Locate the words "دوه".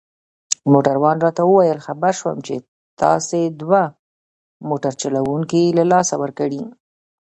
3.61-3.81